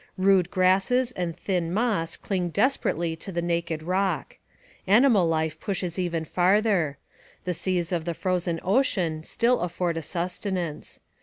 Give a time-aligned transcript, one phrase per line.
[0.17, 4.39] Rude grasses and thin moss cling desperately to the naked rock.
[4.87, 6.97] Animal life pushes even farther.
[7.43, 11.01] The seas of the frozen ocean still afford a sustenance.